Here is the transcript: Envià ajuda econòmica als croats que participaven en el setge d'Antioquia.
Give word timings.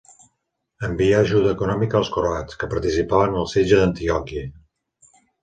Envià 0.87 1.19
ajuda 1.25 1.51
econòmica 1.55 1.99
als 1.99 2.09
croats 2.15 2.59
que 2.63 2.71
participaven 2.73 3.35
en 3.35 3.39
el 3.43 3.47
setge 3.53 3.81
d'Antioquia. 3.83 4.45